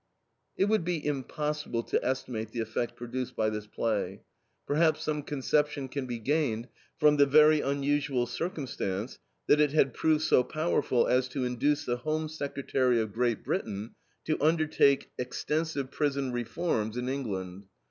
[0.57, 4.23] It would be impossible to estimate the effect produced by this play.
[4.65, 10.23] Perhaps some conception can be gained from the very unusual circumstance that it had proved
[10.23, 13.93] so powerful as to induce the Home Secretary of Great Britain
[14.25, 17.65] to undertake extensive prison reforms in England.